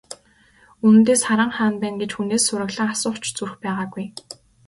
[0.85, 4.05] Үнэндээ, Саран хаана байна гэж хүнээс сураглан асуух ч зүрх байгаагүй.